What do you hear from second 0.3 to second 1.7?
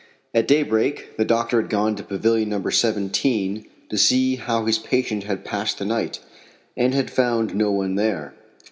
At daybreak the doctor had